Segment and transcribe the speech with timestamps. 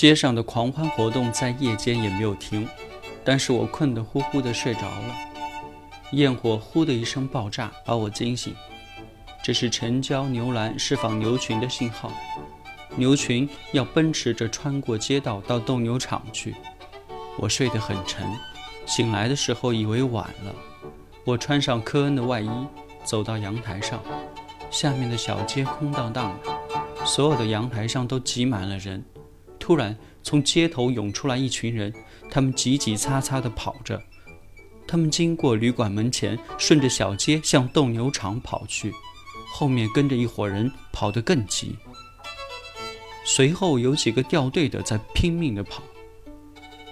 [0.00, 2.66] 街上的狂欢活动在夜间也没有停，
[3.22, 5.14] 但是我困得呼呼的睡着了。
[6.12, 8.56] 焰火呼的一声爆炸，把我惊醒。
[9.44, 12.10] 这是城郊牛栏释放牛群的信号，
[12.96, 16.54] 牛群要奔驰着穿过街道到斗牛场去。
[17.36, 18.26] 我睡得很沉，
[18.86, 20.54] 醒来的时候以为晚了。
[21.26, 22.48] 我穿上科恩的外衣，
[23.04, 24.02] 走到阳台上，
[24.70, 29.04] 下面的小街空荡荡的，所有的阳台上都挤满了人。
[29.70, 31.94] 突然，从街头涌出来一群人，
[32.28, 34.02] 他们急急擦擦地跑着。
[34.84, 38.92] 他们经过旅馆门前，顺着小街向斗牛场跑去，
[39.52, 41.76] 后面跟着一伙人，跑得更急。
[43.24, 45.84] 随后有几个掉队的在拼命地跑。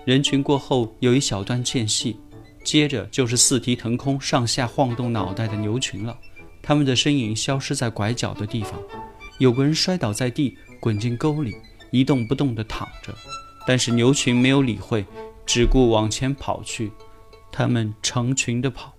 [0.04, 2.16] 人群过后有一小段间隙，
[2.62, 6.16] 接着就是四蹄腾空、上下晃动脑袋的牛群了。
[6.62, 8.80] 他们的身影消失在拐角的地方，
[9.38, 11.56] 有个人摔倒在地，滚进沟里。
[11.91, 13.14] 一动不动地躺着，
[13.67, 15.05] 但是牛群没有理会，
[15.47, 16.92] 只顾往前跑去。
[17.50, 18.94] 他们成群地跑。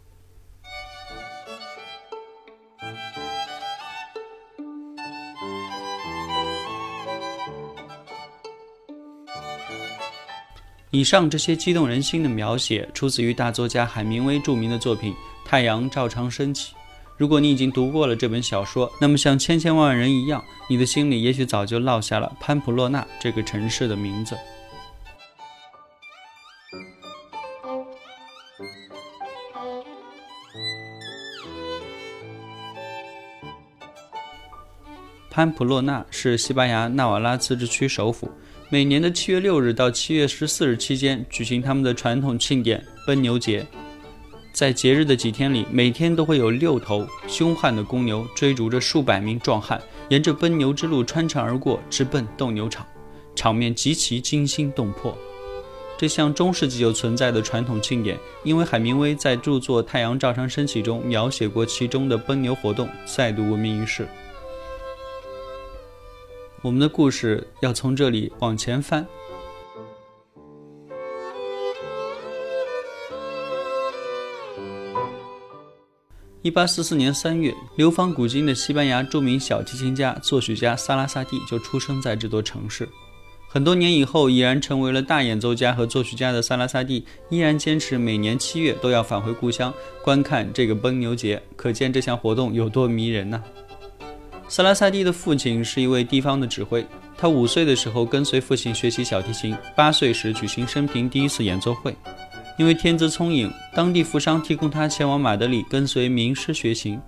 [10.91, 15.13] 以上这些激动人心的描写，出自于大作家海明威著名的作品
[15.45, 16.73] 《太阳照常升起》。
[17.19, 24.37] 如果你已经读过了这本小说，那么像千千万万人一样，你的心里也许早就落下了潘普洛纳这个城市的名字。
[35.29, 38.31] 潘普洛纳是西班牙纳瓦拉自治区首府，
[38.69, 43.67] 每年的七月六日到七月十四日期间举行他们的传统庆典——奔牛节。
[44.59, 52.85] 在节日的几天里，每天都会有六头凶悍的公牛追逐着数百名壮汉，沿着奔牛之路穿城而过，直奔斗牛场，
[53.33, 55.17] 场面极其惊心动魄。
[55.97, 64.05] 这项中世纪就存在的传统庆典，因为海明威在著作《太阳照常升起》中描写过其中的奔牛活动，再度闻名于世。
[66.61, 69.07] 我们的故事要从这里往前翻。
[76.41, 82.87] 一八四四年三月，流芳古今的西班牙著名小提琴家、作曲家萨拉萨蒂就出生在这座城市。
[83.49, 93.43] 很多年以后，已然成为了大演奏家和作曲家的萨拉萨蒂，依然坚持每年七月都要返回故乡观看这个奔牛节，可见这项活动有多迷人呢？
[94.47, 96.85] 萨拉萨蒂的父亲是一位地方的指挥，
[97.17, 101.93] 他五岁的时候跟随父亲学习小提琴，八岁时举行生平第一次演奏会。
[102.59, 106.99] 因为天资聪颖，当地富商提供他前往马德里跟随名师学琴。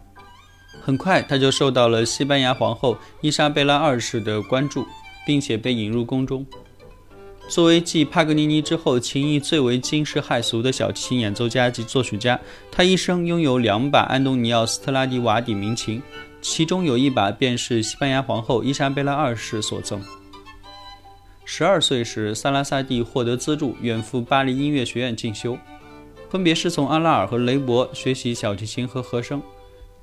[0.81, 4.88] 很快，他就受到了西班牙皇后伊莎贝拉二世的关注，
[5.25, 6.45] 并且被引入宫中。
[7.50, 12.40] 作为继帕格尼尼之后琴艺最为惊世骇俗的小提琴演奏家及作曲家，
[12.72, 16.01] 他一生拥有两把安东尼奥斯特拉迪瓦底名琴，
[16.41, 20.01] 其中有一把便是西班牙皇后伊莎贝拉二世所赠。
[21.53, 25.57] 十二岁时，萨拉萨蒂获得资助，远赴巴黎音乐学院进修，
[26.29, 29.44] 分别是从阿拉尔和雷伯学习小提琴和和声。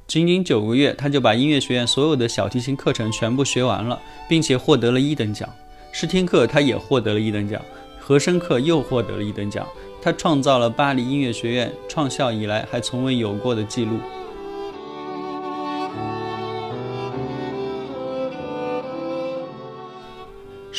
[0.06, 3.98] 仅仅九个月，他就把音乐学院所有的小提琴课程全部学完了，
[4.28, 5.48] 并且获得了一等奖。
[5.90, 7.58] 试听课他也获得了一等奖，
[7.98, 9.66] 和声课又获得了一等奖。
[10.02, 13.96] 他创造了巴黎音乐学院创校以来还从未有过的记录。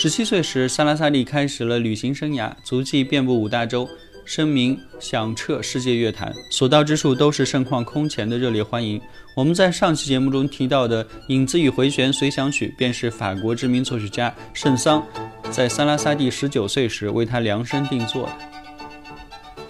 [0.01, 3.85] 十七岁时，萨拉萨蒂开始了旅行生涯，足迹遍布五大洲，
[4.23, 9.01] 声名响彻世界乐坛，所到之处都是盛况空前的热烈欢迎。
[9.35, 15.05] 我们在上期节目中提到的《影子与回旋随想曲》，便是法国知名作曲家圣桑
[15.51, 18.31] 在萨拉萨蒂十九岁时为他量身定做的。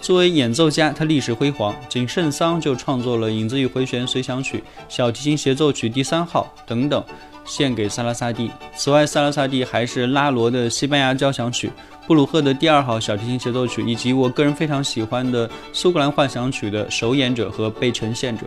[0.00, 7.04] 作为演奏家，他历史辉煌，仅圣桑就创作了《影子与回旋随想曲》《小提琴协奏曲第三号》等等。
[7.50, 8.48] 献给萨拉萨蒂。
[8.76, 11.68] 此外，萨拉萨蒂还是拉罗的西班牙交响曲、
[12.06, 18.46] 布鲁赫的第二号小提琴协奏曲，以及我个人非常喜欢的苏格兰幻想曲的首演者和被呈现者。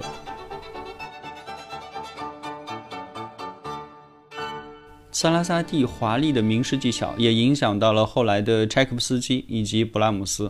[5.12, 10.50] 萨拉萨蒂华丽的名师技巧也影响到了后来的柴可夫斯基以及布拉姆斯。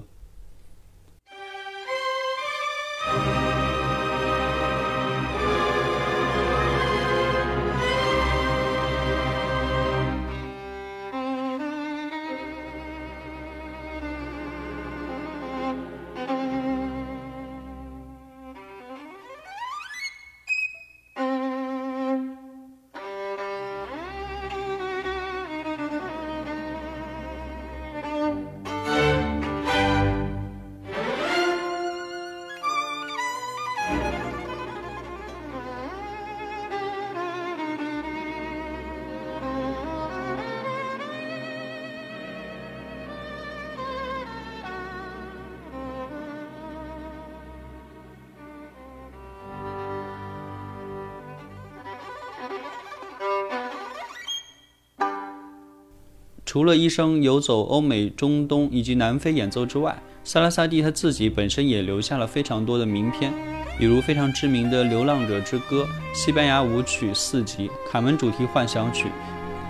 [56.53, 63.33] 除了一生游走欧美、中东以及南非演奏之外，萨拉萨蒂他自己本身也留下了非常多的名篇，
[63.79, 69.07] 比如非常知名的《流浪者之歌》、西班牙舞曲四集、卡门主题幻想曲、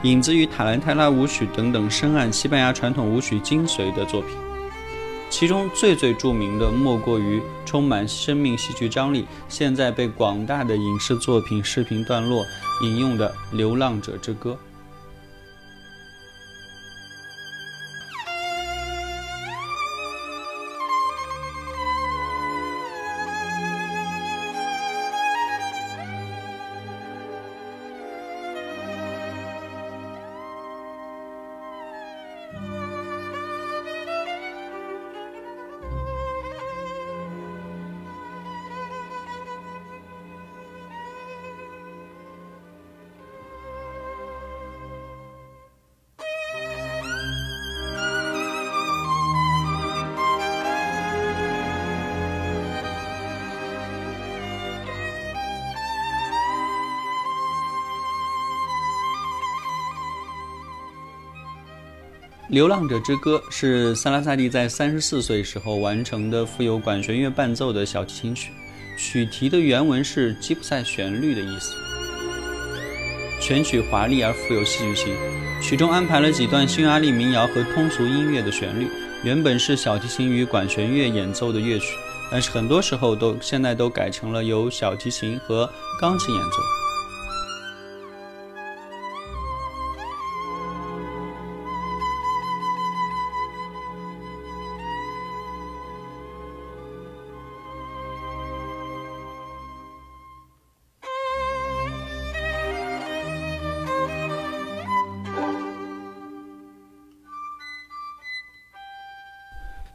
[0.04, 4.32] 影子与塔兰泰拉舞曲等等深谙西班牙传统舞曲精髓的作品。
[5.30, 12.44] 其中最最著名的莫过于充满生命戏剧张力、现在被广大的影视作品视频段落
[12.82, 14.52] 引用的《流浪者之歌》。
[62.54, 68.52] 《流浪者之歌》是萨拉萨蒂在三十四岁时候完成的富有管弦乐伴奏的小提琴曲，
[68.96, 71.76] 曲题的原文是吉普赛旋律的意思。
[73.42, 75.16] 全曲华丽而富有戏剧性，
[75.64, 78.88] 曲中安排了几段匈牙利民谣和通俗音乐的旋律，
[79.24, 81.98] 原本是小提琴与管弦乐演奏的乐曲，
[82.30, 85.68] 但是很多时候都现在都改成了由小提琴和
[86.00, 86.83] 钢琴演奏。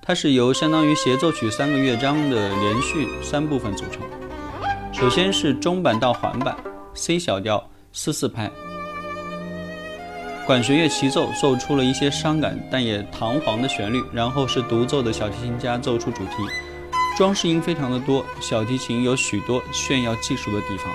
[0.09, 4.01] 它是由相当于协奏曲三个乐章的连续三部分组成。
[4.91, 6.57] 首先是中板到缓板
[6.95, 7.63] ，C 小调
[7.93, 8.51] 四四拍，
[10.47, 14.03] 管弦乐齐奏，奏出了一些伤感但也堂皇的旋律。
[14.11, 16.33] 然后是独奏的小提琴家奏出主题，
[17.19, 20.91] 装饰音非常的多，小提琴有许多炫耀技术的地方。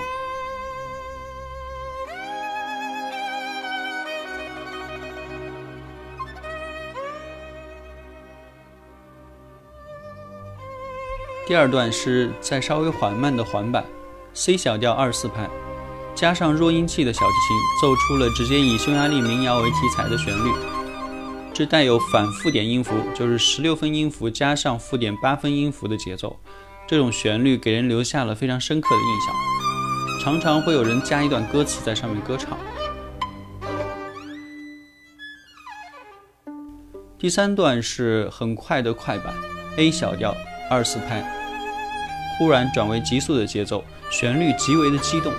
[11.46, 13.84] 第二段是在稍微缓慢的缓板
[14.32, 15.46] ，C 小调二四拍，
[16.14, 20.50] 加上弱音器的小提琴，奏出了直接以匈牙利民谣为题材的旋律。
[21.52, 26.34] 这带有反复点音符，就是十六分音符加上附点八分音符的节奏。
[26.88, 32.56] 这种旋律给人留下了非常深刻的印象，常常会有人加一段歌词在上面歌唱。
[37.18, 39.34] 第三段是很快的快板
[39.76, 40.34] ，A 小调。
[40.74, 41.24] 二四拍，
[42.36, 45.32] 忽然转为急速的节奏，旋律极为的激动。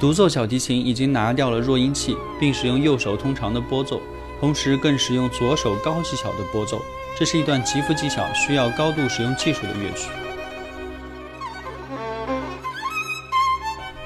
[0.00, 4.00] 独奏小提琴已经拿掉了弱音器，并使用右手通常的拨奏，
[4.40, 6.80] 同时更使用左手高技巧的拨奏。
[7.18, 10.08] 这是一段极富技巧、需要高度使用技术的乐曲。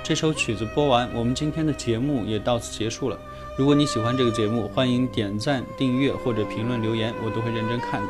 [0.03, 3.17] 这首曲子播完，我们今天的节目也到此结束了。
[3.57, 8.09] 如果你喜欢这个节目，欢迎点赞、订阅或者评论留言，我都会认真看的。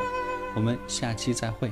[0.55, 1.71] 我们下期再会。